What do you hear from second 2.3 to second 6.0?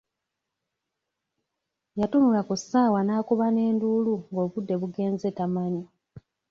ku ssaawa n'akuba n'enduulu ng'obudde bugenze tamanyi.